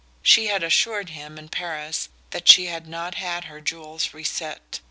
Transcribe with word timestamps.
She 0.23 0.47
had 0.47 0.63
assured 0.63 1.09
him 1.09 1.37
in 1.37 1.49
Paris 1.49 2.09
that 2.31 2.47
she 2.49 2.65
had 2.65 2.87
not 2.87 3.13
had 3.13 3.43
her 3.43 3.61
jewels 3.61 4.15
reset. 4.15 4.79